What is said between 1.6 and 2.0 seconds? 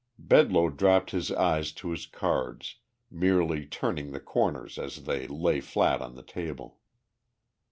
to